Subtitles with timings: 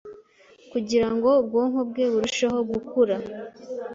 [0.71, 3.15] kugira ngo ubwonko bwe burusheho gukura